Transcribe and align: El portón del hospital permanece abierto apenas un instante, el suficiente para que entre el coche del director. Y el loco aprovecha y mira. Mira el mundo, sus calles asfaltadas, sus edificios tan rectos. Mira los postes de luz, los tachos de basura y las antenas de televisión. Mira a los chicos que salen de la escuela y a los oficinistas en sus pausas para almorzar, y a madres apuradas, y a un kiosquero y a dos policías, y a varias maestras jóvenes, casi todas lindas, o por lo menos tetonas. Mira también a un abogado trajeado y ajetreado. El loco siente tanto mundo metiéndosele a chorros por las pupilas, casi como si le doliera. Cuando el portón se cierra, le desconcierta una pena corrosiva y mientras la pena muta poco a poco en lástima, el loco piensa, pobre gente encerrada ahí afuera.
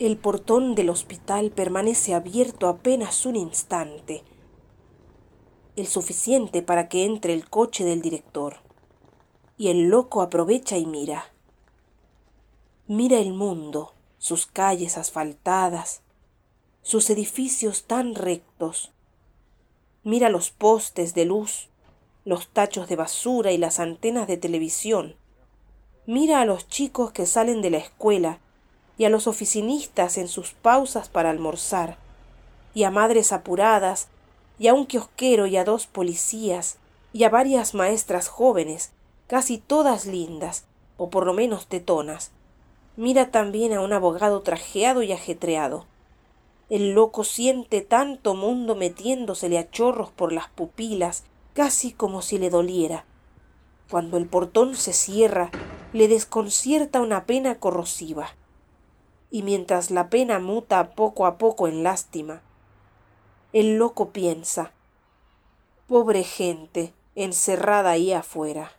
El 0.00 0.16
portón 0.16 0.74
del 0.74 0.88
hospital 0.88 1.50
permanece 1.50 2.14
abierto 2.14 2.68
apenas 2.68 3.26
un 3.26 3.36
instante, 3.36 4.24
el 5.76 5.86
suficiente 5.86 6.62
para 6.62 6.88
que 6.88 7.04
entre 7.04 7.34
el 7.34 7.50
coche 7.50 7.84
del 7.84 8.00
director. 8.00 8.60
Y 9.58 9.68
el 9.68 9.90
loco 9.90 10.22
aprovecha 10.22 10.78
y 10.78 10.86
mira. 10.86 11.34
Mira 12.86 13.18
el 13.18 13.34
mundo, 13.34 13.92
sus 14.16 14.46
calles 14.46 14.96
asfaltadas, 14.96 16.00
sus 16.80 17.10
edificios 17.10 17.84
tan 17.84 18.14
rectos. 18.14 18.92
Mira 20.02 20.30
los 20.30 20.50
postes 20.50 21.12
de 21.12 21.26
luz, 21.26 21.68
los 22.24 22.48
tachos 22.48 22.88
de 22.88 22.96
basura 22.96 23.52
y 23.52 23.58
las 23.58 23.78
antenas 23.78 24.26
de 24.26 24.38
televisión. 24.38 25.16
Mira 26.06 26.40
a 26.40 26.46
los 26.46 26.68
chicos 26.68 27.12
que 27.12 27.26
salen 27.26 27.60
de 27.60 27.68
la 27.68 27.76
escuela 27.76 28.40
y 29.00 29.06
a 29.06 29.08
los 29.08 29.26
oficinistas 29.26 30.18
en 30.18 30.28
sus 30.28 30.52
pausas 30.52 31.08
para 31.08 31.30
almorzar, 31.30 31.96
y 32.74 32.82
a 32.84 32.90
madres 32.90 33.32
apuradas, 33.32 34.08
y 34.58 34.68
a 34.68 34.74
un 34.74 34.84
kiosquero 34.84 35.46
y 35.46 35.56
a 35.56 35.64
dos 35.64 35.86
policías, 35.86 36.76
y 37.14 37.24
a 37.24 37.30
varias 37.30 37.72
maestras 37.72 38.28
jóvenes, 38.28 38.92
casi 39.26 39.56
todas 39.56 40.04
lindas, 40.04 40.66
o 40.98 41.08
por 41.08 41.24
lo 41.24 41.32
menos 41.32 41.66
tetonas. 41.66 42.32
Mira 42.98 43.30
también 43.30 43.72
a 43.72 43.80
un 43.80 43.94
abogado 43.94 44.42
trajeado 44.42 45.02
y 45.02 45.12
ajetreado. 45.12 45.86
El 46.68 46.90
loco 46.90 47.24
siente 47.24 47.80
tanto 47.80 48.34
mundo 48.34 48.74
metiéndosele 48.74 49.56
a 49.56 49.70
chorros 49.70 50.10
por 50.10 50.30
las 50.30 50.50
pupilas, 50.50 51.24
casi 51.54 51.92
como 51.92 52.20
si 52.20 52.36
le 52.36 52.50
doliera. 52.50 53.06
Cuando 53.88 54.18
el 54.18 54.26
portón 54.26 54.76
se 54.76 54.92
cierra, 54.92 55.50
le 55.94 56.06
desconcierta 56.06 57.00
una 57.00 57.24
pena 57.24 57.54
corrosiva 57.54 58.34
y 59.30 59.42
mientras 59.42 59.90
la 59.90 60.10
pena 60.10 60.38
muta 60.38 60.90
poco 60.94 61.26
a 61.26 61.38
poco 61.38 61.68
en 61.68 61.82
lástima, 61.82 62.42
el 63.52 63.76
loco 63.76 64.10
piensa, 64.10 64.72
pobre 65.86 66.24
gente 66.24 66.92
encerrada 67.14 67.90
ahí 67.90 68.12
afuera. 68.12 68.72